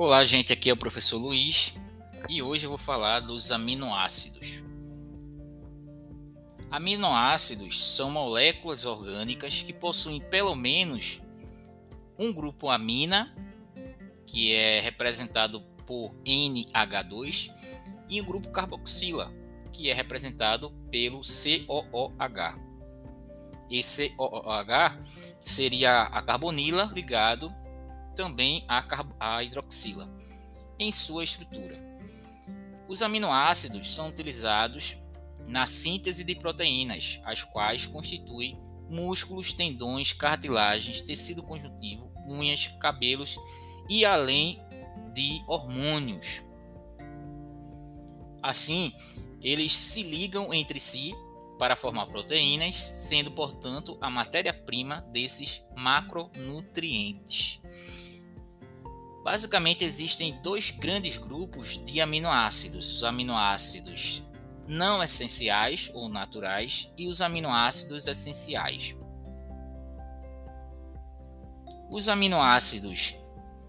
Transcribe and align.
Olá, 0.00 0.22
gente, 0.22 0.52
aqui 0.52 0.70
é 0.70 0.72
o 0.72 0.76
professor 0.76 1.18
Luiz 1.18 1.74
e 2.28 2.40
hoje 2.40 2.64
eu 2.64 2.68
vou 2.68 2.78
falar 2.78 3.18
dos 3.18 3.50
aminoácidos. 3.50 4.62
Aminoácidos 6.70 7.96
são 7.96 8.08
moléculas 8.08 8.84
orgânicas 8.84 9.60
que 9.60 9.72
possuem 9.72 10.20
pelo 10.20 10.54
menos 10.54 11.20
um 12.16 12.32
grupo 12.32 12.70
amina, 12.70 13.34
que 14.24 14.54
é 14.54 14.78
representado 14.78 15.62
por 15.84 16.14
NH2, 16.24 17.52
e 18.08 18.22
um 18.22 18.24
grupo 18.24 18.50
carboxila, 18.50 19.32
que 19.72 19.90
é 19.90 19.94
representado 19.94 20.70
pelo 20.92 21.22
COOH. 21.22 22.56
Esse 23.68 24.10
COOH 24.10 24.96
seria 25.42 26.02
a 26.02 26.22
carbonila 26.22 26.84
ligado 26.84 27.52
também 28.18 28.64
a, 28.66 28.84
a 29.20 29.44
hidroxila 29.44 30.10
em 30.76 30.90
sua 30.90 31.22
estrutura. 31.22 31.80
Os 32.88 33.00
aminoácidos 33.00 33.94
são 33.94 34.08
utilizados 34.08 34.96
na 35.46 35.66
síntese 35.66 36.24
de 36.24 36.34
proteínas, 36.34 37.20
as 37.24 37.44
quais 37.44 37.86
constituem 37.86 38.58
músculos, 38.90 39.52
tendões, 39.52 40.12
cartilagens, 40.12 41.00
tecido 41.00 41.44
conjuntivo, 41.44 42.10
unhas, 42.26 42.66
cabelos 42.80 43.38
e 43.88 44.04
além 44.04 44.60
de 45.14 45.40
hormônios. 45.46 46.42
Assim, 48.42 48.92
eles 49.40 49.72
se 49.72 50.02
ligam 50.02 50.52
entre 50.52 50.80
si 50.80 51.14
para 51.56 51.76
formar 51.76 52.06
proteínas, 52.06 52.74
sendo, 52.74 53.30
portanto, 53.30 53.96
a 54.00 54.10
matéria-prima 54.10 55.02
desses 55.12 55.64
macronutrientes. 55.76 57.60
Basicamente, 59.30 59.84
existem 59.84 60.40
dois 60.40 60.70
grandes 60.70 61.18
grupos 61.18 61.78
de 61.84 62.00
aminoácidos: 62.00 62.90
os 62.90 63.04
aminoácidos 63.04 64.22
não 64.66 65.02
essenciais 65.02 65.90
ou 65.92 66.08
naturais 66.08 66.90
e 66.96 67.06
os 67.06 67.20
aminoácidos 67.20 68.06
essenciais. 68.06 68.96
Os 71.90 72.08
aminoácidos 72.08 73.16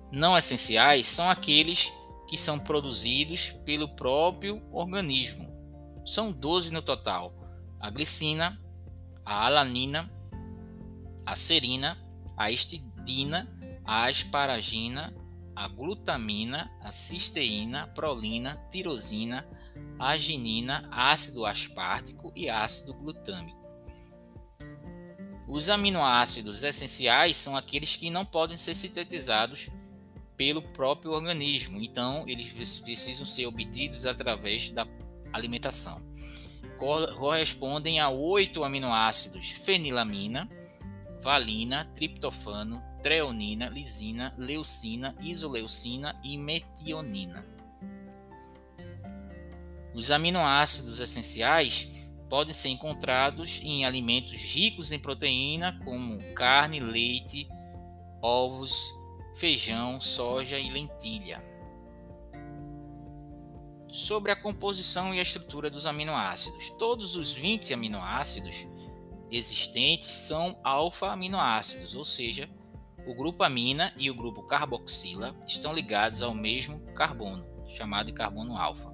não 0.09 0.37
essenciais 0.37 1.07
são 1.07 1.29
aqueles 1.29 1.91
que 2.29 2.37
são 2.37 2.57
produzidos 2.57 3.49
pelo 3.65 3.89
próprio 3.97 4.63
organismo. 4.71 5.45
São 6.05 6.31
12 6.31 6.71
no 6.71 6.81
total: 6.81 7.33
a 7.81 7.89
glicina, 7.89 8.57
a 9.25 9.45
alanina, 9.45 10.09
a 11.25 11.35
serina, 11.35 11.97
a 12.37 12.49
histidina, 12.49 13.45
a 13.83 14.05
asparagina, 14.05 15.13
a 15.59 15.67
glutamina, 15.67 16.71
a 16.79 16.89
cisteína, 16.89 17.85
prolina, 17.87 18.55
tirosina, 18.71 19.45
arginina, 19.99 20.87
ácido 20.89 21.45
aspartico 21.45 22.31
e 22.33 22.49
ácido 22.49 22.93
glutâmico. 22.93 23.59
Os 25.45 25.69
aminoácidos 25.69 26.63
essenciais 26.63 27.35
são 27.35 27.57
aqueles 27.57 27.97
que 27.97 28.09
não 28.09 28.25
podem 28.25 28.55
ser 28.55 28.73
sintetizados 28.73 29.69
pelo 30.37 30.61
próprio 30.61 31.11
organismo, 31.11 31.81
então 31.81 32.23
eles 32.25 32.79
precisam 32.79 33.25
ser 33.25 33.45
obtidos 33.45 34.05
através 34.05 34.69
da 34.69 34.87
alimentação. 35.33 36.01
Correspondem 36.77 37.99
a 37.99 38.07
oito 38.07 38.63
aminoácidos: 38.63 39.49
fenilamina, 39.51 40.49
valina, 41.21 41.83
triptofano, 41.95 42.81
treonina, 43.01 43.69
lisina, 43.69 44.33
leucina, 44.37 45.15
isoleucina 45.21 46.19
e 46.23 46.37
metionina. 46.37 47.45
Os 49.93 50.11
aminoácidos 50.11 50.99
essenciais 50.99 51.91
podem 52.29 52.53
ser 52.53 52.69
encontrados 52.69 53.59
em 53.63 53.85
alimentos 53.85 54.33
ricos 54.33 54.91
em 54.91 54.99
proteína, 54.99 55.79
como 55.83 56.21
carne, 56.33 56.79
leite, 56.79 57.47
ovos, 58.21 58.79
feijão, 59.35 59.99
soja 59.99 60.59
e 60.59 60.69
lentilha. 60.69 61.43
Sobre 63.91 64.31
a 64.31 64.35
composição 64.35 65.13
e 65.13 65.19
a 65.19 65.23
estrutura 65.23 65.69
dos 65.69 65.87
aminoácidos. 65.87 66.69
Todos 66.77 67.15
os 67.15 67.31
20 67.31 67.73
aminoácidos 67.73 68.67
existentes 69.31 70.07
são 70.07 70.59
alfa-aminoácidos, 70.63 71.95
ou 71.95 72.05
seja, 72.05 72.47
o 73.05 73.13
grupo 73.15 73.43
amina 73.43 73.93
e 73.97 74.09
o 74.09 74.15
grupo 74.15 74.43
carboxila 74.43 75.35
estão 75.47 75.73
ligados 75.73 76.21
ao 76.21 76.33
mesmo 76.33 76.79
carbono, 76.93 77.45
chamado 77.67 78.07
de 78.07 78.13
carbono 78.13 78.57
alfa. 78.57 78.93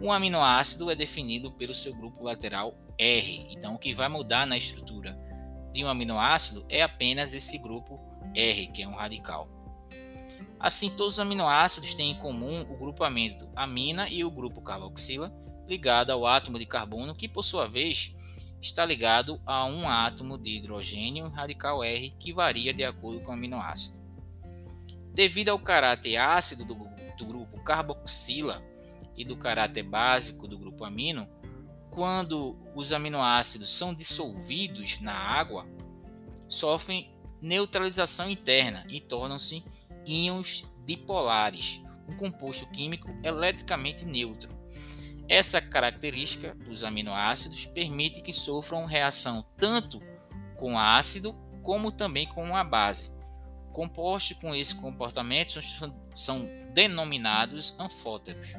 Um 0.00 0.12
aminoácido 0.12 0.90
é 0.90 0.94
definido 0.94 1.52
pelo 1.52 1.74
seu 1.74 1.94
grupo 1.94 2.22
lateral 2.22 2.76
R. 2.98 3.46
Então, 3.50 3.74
o 3.74 3.78
que 3.78 3.94
vai 3.94 4.08
mudar 4.08 4.46
na 4.46 4.56
estrutura 4.56 5.18
de 5.72 5.84
um 5.84 5.88
aminoácido 5.88 6.64
é 6.68 6.82
apenas 6.82 7.34
esse 7.34 7.58
grupo 7.58 7.98
R, 8.34 8.66
que 8.68 8.82
é 8.82 8.88
um 8.88 8.94
radical. 8.94 9.48
Assim, 10.58 10.90
todos 10.90 11.14
os 11.14 11.20
aminoácidos 11.20 11.94
têm 11.94 12.12
em 12.12 12.18
comum 12.18 12.62
o 12.62 12.76
grupamento 12.76 13.48
amina 13.54 14.08
e 14.08 14.24
o 14.24 14.30
grupo 14.30 14.60
carboxila 14.60 15.32
ligado 15.66 16.10
ao 16.10 16.26
átomo 16.26 16.58
de 16.58 16.66
carbono, 16.66 17.14
que 17.14 17.28
por 17.28 17.42
sua 17.42 17.66
vez 17.66 18.14
está 18.66 18.84
ligado 18.84 19.40
a 19.46 19.64
um 19.64 19.88
átomo 19.88 20.36
de 20.36 20.56
hidrogênio 20.56 21.28
radical 21.28 21.82
R 21.82 22.10
que 22.18 22.32
varia 22.32 22.74
de 22.74 22.84
acordo 22.84 23.20
com 23.20 23.30
o 23.30 23.34
aminoácido. 23.34 23.98
Devido 25.14 25.50
ao 25.50 25.58
caráter 25.58 26.16
ácido 26.16 26.64
do, 26.64 26.74
do 27.16 27.24
grupo 27.24 27.62
carboxila 27.62 28.62
e 29.16 29.24
do 29.24 29.36
caráter 29.36 29.82
básico 29.82 30.46
do 30.46 30.58
grupo 30.58 30.84
amino, 30.84 31.28
quando 31.90 32.56
os 32.74 32.92
aminoácidos 32.92 33.70
são 33.70 33.94
dissolvidos 33.94 35.00
na 35.00 35.14
água, 35.14 35.66
sofrem 36.48 37.10
neutralização 37.40 38.28
interna 38.28 38.84
e 38.88 39.00
tornam-se 39.00 39.64
íons 40.04 40.64
dipolares, 40.84 41.82
um 42.08 42.16
composto 42.16 42.66
químico 42.70 43.08
eletricamente 43.22 44.04
neutro. 44.04 44.55
Essa 45.28 45.60
característica 45.60 46.54
dos 46.54 46.84
aminoácidos 46.84 47.66
permite 47.66 48.22
que 48.22 48.32
sofram 48.32 48.84
reação 48.84 49.44
tanto 49.56 50.00
com 50.56 50.78
ácido 50.78 51.34
como 51.62 51.90
também 51.90 52.28
com 52.28 52.54
a 52.56 52.62
base. 52.62 53.10
Compostos 53.72 54.36
com 54.38 54.54
esse 54.54 54.74
comportamento 54.74 55.60
são 56.14 56.48
denominados 56.72 57.78
anfóteros. 57.78 58.54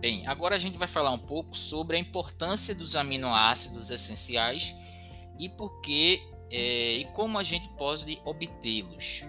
Bem, 0.00 0.26
agora 0.26 0.54
a 0.54 0.58
gente 0.58 0.76
vai 0.76 0.88
falar 0.88 1.10
um 1.10 1.18
pouco 1.18 1.56
sobre 1.56 1.96
a 1.96 2.00
importância 2.00 2.74
dos 2.74 2.96
aminoácidos 2.96 3.90
essenciais 3.90 4.74
e 5.38 5.48
por 5.48 5.80
que 5.80 6.20
é, 6.50 6.92
e 6.98 7.04
como 7.06 7.38
a 7.38 7.42
gente 7.42 7.68
pode 7.70 8.20
obtê-los. 8.24 9.24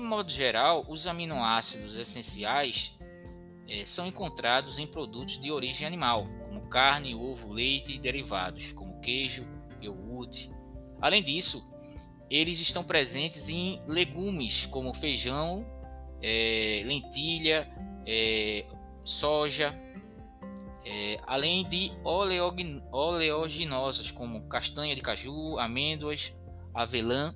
De 0.00 0.06
modo 0.06 0.30
geral, 0.30 0.84
os 0.88 1.06
aminoácidos 1.06 1.96
essenciais 1.96 2.96
é, 3.68 3.84
são 3.84 4.06
encontrados 4.06 4.78
em 4.78 4.86
produtos 4.86 5.40
de 5.40 5.50
origem 5.50 5.86
animal, 5.86 6.26
como 6.46 6.68
carne, 6.68 7.14
ovo, 7.14 7.52
leite 7.52 7.94
e 7.94 7.98
derivados, 7.98 8.72
como 8.72 9.00
queijo, 9.00 9.46
iogurte. 9.80 10.50
Além 11.00 11.22
disso, 11.22 11.72
eles 12.30 12.60
estão 12.60 12.84
presentes 12.84 13.48
em 13.48 13.82
legumes, 13.86 14.66
como 14.66 14.94
feijão, 14.94 15.66
é, 16.22 16.82
lentilha, 16.84 17.68
é, 18.06 18.64
soja, 19.04 19.76
é, 20.84 21.20
além 21.26 21.66
de 21.68 21.92
oleaginosas, 22.90 24.10
como 24.10 24.48
castanha 24.48 24.94
de 24.94 25.02
caju, 25.02 25.58
amêndoas, 25.58 26.34
avelã 26.72 27.34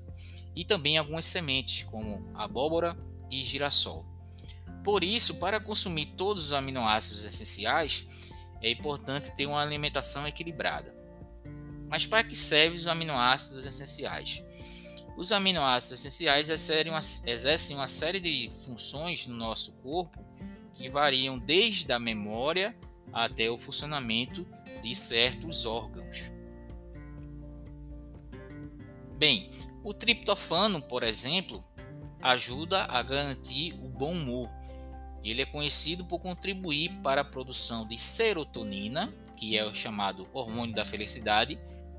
e 0.55 0.65
também 0.65 0.99
algumas 0.99 1.27
sementes, 1.27 1.83
como 1.85 2.31
abóbora 2.35 2.97
e 3.31 3.45
girassol. 3.45 4.05
Por 4.85 5.05
isso, 5.05 5.37
para 5.37 5.61
consumir 5.61 6.07
todos 6.17 6.47
os 6.47 6.53
aminoácidos 6.53 7.25
essenciais, 7.25 8.07
é 8.61 8.71
importante 8.71 9.35
ter 9.35 9.47
uma 9.47 9.63
alimentação 9.63 10.27
equilibrada. 10.27 10.93
Mas 11.89 12.07
para 12.07 12.25
que 12.25 12.35
servem 12.35 12.79
os 12.79 12.87
aminoácidos 12.87 13.65
essenciais? 13.67 14.43
Os 15.17 15.31
aminoácidos 15.31 15.99
essenciais 15.99 16.49
exercem 16.49 17.77
uma 17.77 17.87
série 17.87 18.19
de 18.19 18.51
funções 18.65 19.27
no 19.27 19.37
nosso 19.37 19.73
corpo 19.75 20.25
que 20.75 20.89
variam 20.89 21.39
desde 21.39 21.93
a 21.93 21.99
memória 21.99 22.75
até 23.13 23.51
o 23.51 23.59
funcionamento 23.59 24.47
de 24.83 24.95
certos 24.95 25.67
órgãos. 25.67 26.33
Bem, 29.19 29.51
o 29.85 29.93
triptofano, 29.93 30.81
por 30.81 31.03
exemplo, 31.03 31.63
ajuda 32.21 32.85
a 32.85 33.03
garantir 33.03 33.75
o 33.75 33.89
bom 33.89 34.13
humor. 34.13 34.49
Ele 35.25 35.43
é 35.43 35.47
conhecido 35.47 36.05
por 36.05 36.21
contribuir 36.21 36.91
para 37.03 37.21
a 37.21 37.25
produção 37.25 37.87
de 37.87 37.99
serotonina, 37.99 39.13
que 39.37 39.57
é 39.57 39.65
o 39.65 39.75
chamado 39.75 40.29
hormônio 40.33 40.75
da 40.75 40.85
felicidade, 40.85 41.59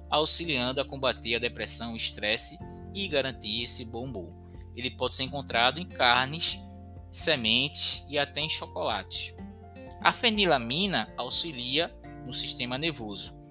auxiliando 0.09 0.80
a 0.80 0.85
combater 0.85 1.35
a 1.35 1.39
depressão, 1.39 1.94
o 1.94 1.97
estresse 1.97 2.57
e 2.94 3.07
garantir 3.07 3.63
esse 3.63 3.83
bom 3.85 4.06
humor. 4.06 4.31
Ele 4.75 4.91
pode 4.91 5.13
ser 5.13 5.24
encontrado 5.24 5.80
em 5.80 5.88
carnes, 5.88 6.59
sementes 7.12 8.06
e 8.07 8.18
até 8.18 8.41
em 8.41 8.50
chocolates. 8.50 9.33
A 10.01 10.12
fenilamina 10.12 11.13
auxilia 11.18 11.94
no 12.25 12.33
sistema 12.33 12.77
nervoso. 12.77 13.43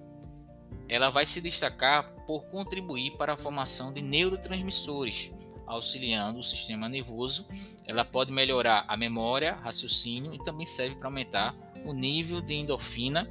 Ela 0.87 1.09
vai 1.09 1.25
se 1.25 1.41
destacar 1.41 2.13
por 2.25 2.45
contribuir 2.45 3.11
para 3.17 3.33
a 3.33 3.37
formação 3.37 3.93
de 3.93 4.01
neurotransmissores, 4.01 5.35
auxiliando 5.65 6.39
o 6.39 6.43
sistema 6.43 6.89
nervoso. 6.89 7.47
Ela 7.87 8.05
pode 8.05 8.31
melhorar 8.31 8.85
a 8.87 8.97
memória, 8.97 9.55
raciocínio 9.55 10.33
e 10.33 10.43
também 10.43 10.65
serve 10.65 10.95
para 10.95 11.07
aumentar 11.07 11.55
o 11.85 11.93
nível 11.93 12.41
de 12.41 12.53
endorfina 12.53 13.29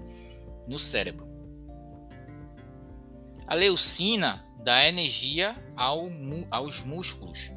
no 0.69 0.79
cérebro. 0.79 1.27
A 3.47 3.55
leucina 3.55 4.45
dá 4.63 4.87
energia 4.87 5.57
ao, 5.77 6.09
aos 6.51 6.83
músculos. 6.83 7.53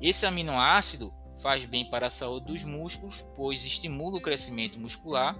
Esse 0.00 0.26
aminoácido 0.26 1.12
faz 1.40 1.64
bem 1.64 1.88
para 1.90 2.06
a 2.06 2.10
saúde 2.10 2.46
dos 2.46 2.64
músculos, 2.64 3.26
pois 3.34 3.64
estimula 3.64 4.18
o 4.18 4.20
crescimento 4.20 4.78
muscular 4.78 5.36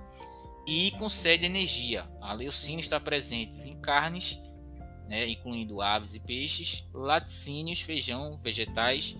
e 0.67 0.91
concede 0.93 1.47
energia. 1.47 2.09
A 2.21 2.33
leucina 2.33 2.81
está 2.81 2.99
presente 2.99 3.69
em 3.69 3.81
carnes, 3.81 4.41
né, 5.09 5.29
incluindo 5.29 5.83
aves 5.83 6.15
e 6.15 6.21
peixes, 6.21 6.89
laticínios, 6.93 7.81
feijão, 7.81 8.39
vegetais, 8.43 9.17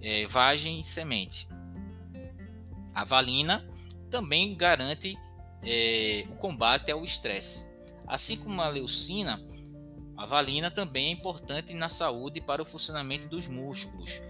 é, 0.00 0.26
vagem 0.26 0.80
e 0.80 0.84
semente. 0.84 1.46
A 2.94 3.04
valina 3.04 3.66
também 4.10 4.54
garante 4.54 5.16
é, 5.62 6.26
o 6.30 6.34
combate 6.36 6.90
ao 6.90 7.04
estresse. 7.04 7.72
Assim 8.06 8.36
como 8.36 8.60
a 8.60 8.68
leucina, 8.68 9.40
a 10.16 10.26
valina 10.26 10.70
também 10.70 11.08
é 11.08 11.10
importante 11.12 11.72
na 11.72 11.88
saúde 11.88 12.40
para 12.40 12.60
o 12.60 12.66
funcionamento 12.66 13.28
dos 13.28 13.46
músculos. 13.46 14.20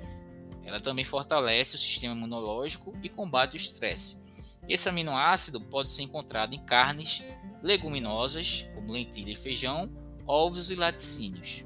Ela 0.64 0.80
também 0.80 1.04
fortalece 1.04 1.74
o 1.74 1.78
sistema 1.78 2.14
imunológico 2.14 2.96
e 3.02 3.08
combate 3.08 3.54
o 3.54 3.56
estresse. 3.56 4.21
Esse 4.68 4.88
aminoácido 4.88 5.60
pode 5.60 5.90
ser 5.90 6.02
encontrado 6.02 6.54
em 6.54 6.64
carnes 6.64 7.24
leguminosas, 7.62 8.68
como 8.74 8.92
lentilha 8.92 9.32
e 9.32 9.36
feijão, 9.36 9.90
ovos 10.26 10.70
e 10.70 10.76
laticínios. 10.76 11.64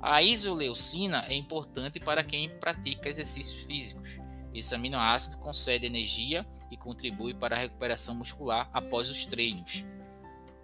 A 0.00 0.22
isoleucina 0.22 1.24
é 1.28 1.34
importante 1.34 2.00
para 2.00 2.24
quem 2.24 2.48
pratica 2.58 3.08
exercícios 3.08 3.62
físicos. 3.62 4.18
Esse 4.52 4.74
aminoácido 4.74 5.38
concede 5.38 5.86
energia 5.86 6.46
e 6.70 6.76
contribui 6.76 7.34
para 7.34 7.54
a 7.54 7.58
recuperação 7.58 8.14
muscular 8.14 8.68
após 8.72 9.08
os 9.10 9.24
treinos. 9.24 9.86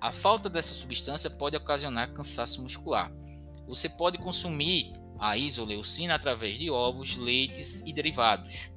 A 0.00 0.11
falta 0.12 0.49
dessa 0.49 0.75
substância 0.75 1.31
pode 1.31 1.56
ocasionar 1.56 2.12
cansaço 2.12 2.62
muscular. 2.62 3.12
Você 3.67 3.88
pode 3.88 4.19
consumir 4.19 4.93
a 5.19 5.37
isoleucina 5.37 6.14
através 6.14 6.59
de 6.59 6.71
ovos, 6.71 7.17
leites 7.17 7.81
e 7.87 7.93
derivados. 7.93 8.71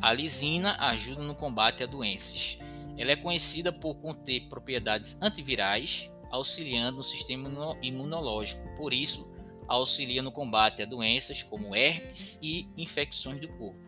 A 0.00 0.12
lisina 0.12 0.76
ajuda 0.78 1.22
no 1.22 1.34
combate 1.34 1.82
a 1.82 1.86
doenças. 1.86 2.58
Ela 2.98 3.12
é 3.12 3.16
conhecida 3.16 3.72
por 3.72 3.96
conter 3.96 4.48
propriedades 4.48 5.20
antivirais, 5.20 6.12
auxiliando 6.30 6.98
no 6.98 7.04
sistema 7.04 7.48
imunológico. 7.82 8.68
Por 8.76 8.92
isso, 8.92 9.30
auxilia 9.68 10.22
no 10.22 10.32
combate 10.32 10.82
a 10.82 10.86
doenças 10.86 11.42
como 11.42 11.74
herpes 11.74 12.38
e 12.42 12.68
infecções 12.76 13.40
do 13.40 13.48
corpo. 13.48 13.86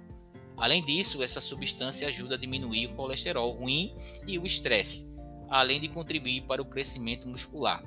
Além 0.57 0.85
disso, 0.85 1.23
essa 1.23 1.41
substância 1.41 2.09
ajuda 2.09 2.35
a 2.35 2.39
diminuir 2.39 2.87
o 2.87 2.95
colesterol 2.97 3.53
ruim 3.53 3.95
e 4.27 4.39
o 4.39 4.45
estresse, 4.45 5.17
além 5.49 5.81
de 5.81 5.89
contribuir 5.89 6.43
para 6.43 6.61
o 6.61 6.65
crescimento 6.65 7.29
muscular. 7.29 7.81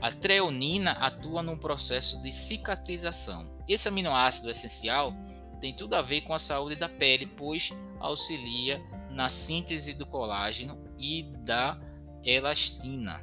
A 0.00 0.12
treonina 0.12 0.92
atua 0.92 1.42
num 1.42 1.58
processo 1.58 2.22
de 2.22 2.32
cicatrização. 2.32 3.50
Esse 3.68 3.88
aminoácido 3.88 4.50
essencial 4.50 5.12
tem 5.60 5.74
tudo 5.74 5.94
a 5.94 6.02
ver 6.02 6.22
com 6.22 6.32
a 6.32 6.38
saúde 6.38 6.76
da 6.76 6.88
pele, 6.88 7.26
pois 7.26 7.70
auxilia 7.98 8.82
na 9.10 9.28
síntese 9.28 9.92
do 9.92 10.06
colágeno 10.06 10.78
e 10.98 11.22
da 11.44 11.78
elastina. 12.24 13.22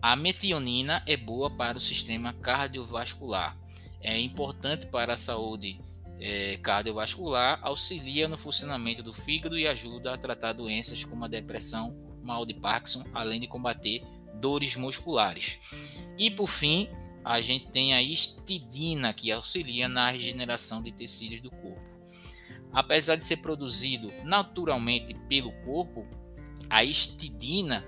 A 0.00 0.14
metionina 0.14 1.02
é 1.06 1.16
boa 1.16 1.50
para 1.50 1.76
o 1.76 1.80
sistema 1.80 2.32
cardiovascular. 2.32 3.56
É 4.00 4.18
importante 4.20 4.86
para 4.86 5.14
a 5.14 5.16
saúde 5.16 5.80
é, 6.20 6.56
cardiovascular, 6.58 7.58
auxilia 7.62 8.28
no 8.28 8.38
funcionamento 8.38 9.02
do 9.02 9.12
fígado 9.12 9.58
e 9.58 9.66
ajuda 9.66 10.14
a 10.14 10.18
tratar 10.18 10.52
doenças 10.52 11.04
como 11.04 11.24
a 11.24 11.28
depressão, 11.28 11.96
mal 12.22 12.46
de 12.46 12.54
Parkinson, 12.54 13.04
além 13.12 13.40
de 13.40 13.48
combater 13.48 14.04
dores 14.34 14.76
musculares. 14.76 15.58
E 16.16 16.30
por 16.30 16.46
fim, 16.46 16.88
a 17.28 17.42
gente 17.42 17.66
tem 17.68 17.92
a 17.92 18.00
histidina, 18.00 19.12
que 19.12 19.30
auxilia 19.30 19.86
na 19.86 20.10
regeneração 20.10 20.82
de 20.82 20.90
tecidos 20.90 21.42
do 21.42 21.50
corpo. 21.50 21.82
Apesar 22.72 23.16
de 23.16 23.24
ser 23.24 23.36
produzido 23.42 24.10
naturalmente 24.24 25.12
pelo 25.28 25.52
corpo, 25.62 26.06
a 26.70 26.82
histidina 26.82 27.84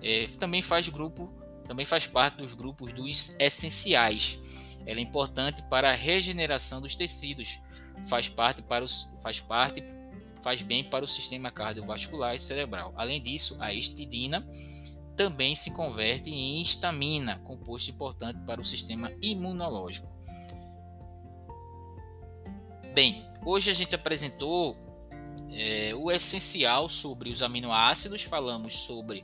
é, 0.00 0.28
também 0.38 0.62
faz 0.62 0.88
grupo 0.88 1.28
também 1.66 1.84
faz 1.84 2.06
parte 2.06 2.36
dos 2.36 2.54
grupos 2.54 2.92
dos 2.92 3.34
essenciais. 3.40 4.40
Ela 4.86 5.00
é 5.00 5.02
importante 5.02 5.60
para 5.62 5.90
a 5.90 5.94
regeneração 5.94 6.80
dos 6.80 6.94
tecidos, 6.94 7.58
faz 8.06 8.28
parte 8.28 8.62
para 8.62 8.84
os, 8.84 9.08
faz 9.20 9.40
parte 9.40 9.82
faz 10.40 10.62
bem 10.62 10.84
para 10.84 11.04
o 11.04 11.08
sistema 11.08 11.50
cardiovascular 11.50 12.34
e 12.34 12.38
cerebral. 12.38 12.92
Além 12.96 13.20
disso, 13.20 13.56
a 13.58 13.72
histidina 13.72 14.46
também 15.16 15.54
se 15.54 15.70
converte 15.72 16.30
em 16.30 16.60
histamina, 16.60 17.38
composto 17.44 17.90
importante 17.90 18.40
para 18.44 18.60
o 18.60 18.64
sistema 18.64 19.12
imunológico. 19.20 20.12
Bem, 22.94 23.28
hoje 23.44 23.70
a 23.70 23.74
gente 23.74 23.94
apresentou 23.94 24.76
é, 25.50 25.92
o 25.94 26.10
essencial 26.10 26.88
sobre 26.88 27.30
os 27.30 27.42
aminoácidos, 27.42 28.22
falamos 28.22 28.74
sobre 28.74 29.22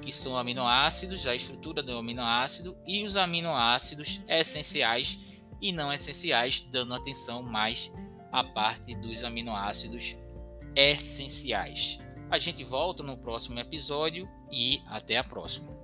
que 0.00 0.12
são 0.12 0.36
aminoácidos, 0.36 1.26
a 1.26 1.34
estrutura 1.34 1.82
do 1.82 1.96
aminoácido 1.96 2.76
e 2.86 3.04
os 3.04 3.16
aminoácidos 3.16 4.20
essenciais 4.28 5.18
e 5.60 5.72
não 5.72 5.92
essenciais, 5.92 6.60
dando 6.60 6.94
atenção 6.94 7.42
mais 7.42 7.90
à 8.30 8.44
parte 8.44 8.94
dos 8.96 9.24
aminoácidos 9.24 10.16
essenciais. 10.76 12.03
A 12.30 12.38
gente 12.38 12.64
volta 12.64 13.02
no 13.02 13.16
próximo 13.16 13.58
episódio 13.58 14.28
e 14.50 14.82
até 14.86 15.16
a 15.16 15.24
próxima. 15.24 15.83